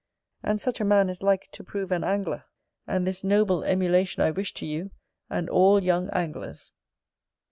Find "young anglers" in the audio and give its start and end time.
5.83-6.71